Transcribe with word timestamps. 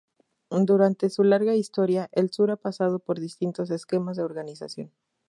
Durante 0.49 1.11
su 1.11 1.23
larga 1.23 1.53
historia, 1.53 2.09
El 2.13 2.31
Sur 2.31 2.49
ha 2.49 2.55
pasado 2.55 2.97
por 2.97 3.19
distintos 3.19 3.69
esquemas 3.69 4.17
de 4.17 4.23
organización. 4.23 4.91